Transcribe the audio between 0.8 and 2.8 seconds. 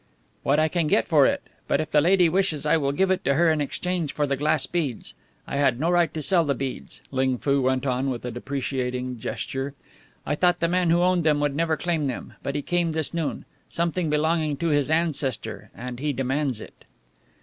get for it. But if the lady wishes I